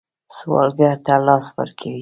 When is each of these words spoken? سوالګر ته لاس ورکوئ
سوالګر 0.35 0.95
ته 1.05 1.15
لاس 1.25 1.45
ورکوئ 1.55 1.89